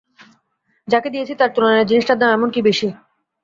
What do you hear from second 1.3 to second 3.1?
তাঁর তুলনায় জিনিসটার দাম এমন কি বেশি।